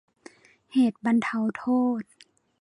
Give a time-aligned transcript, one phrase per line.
[0.73, 1.65] เหตุบรรเทาโท
[2.01, 2.03] ษ